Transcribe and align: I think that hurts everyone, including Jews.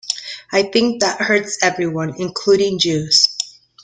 I 0.51 0.63
think 0.63 1.01
that 1.01 1.21
hurts 1.21 1.59
everyone, 1.61 2.15
including 2.19 2.79
Jews. 2.79 3.23